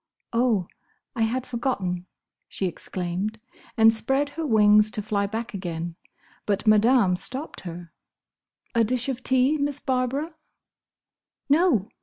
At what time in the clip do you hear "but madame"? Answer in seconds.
6.47-7.15